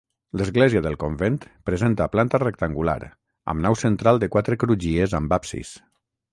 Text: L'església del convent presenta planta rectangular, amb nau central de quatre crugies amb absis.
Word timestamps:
L'església 0.39 0.79
del 0.85 0.95
convent 1.03 1.37
presenta 1.71 2.07
planta 2.15 2.41
rectangular, 2.45 2.97
amb 3.55 3.67
nau 3.69 3.79
central 3.85 4.25
de 4.25 4.33
quatre 4.37 4.61
crugies 4.67 5.17
amb 5.23 5.41
absis. 5.41 5.79